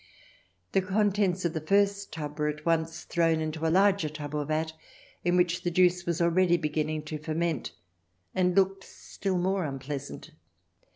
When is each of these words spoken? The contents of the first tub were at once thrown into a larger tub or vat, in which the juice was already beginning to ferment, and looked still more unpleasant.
The 0.71 0.81
contents 0.81 1.45
of 1.45 1.53
the 1.53 1.61
first 1.61 2.11
tub 2.11 2.39
were 2.39 2.47
at 2.47 2.65
once 2.65 3.03
thrown 3.03 3.39
into 3.39 3.67
a 3.67 3.69
larger 3.69 4.09
tub 4.09 4.33
or 4.33 4.45
vat, 4.45 4.73
in 5.23 5.37
which 5.37 5.61
the 5.61 5.69
juice 5.69 6.07
was 6.07 6.19
already 6.19 6.57
beginning 6.57 7.03
to 7.03 7.19
ferment, 7.19 7.71
and 8.33 8.55
looked 8.57 8.83
still 8.83 9.37
more 9.37 9.63
unpleasant. 9.63 10.31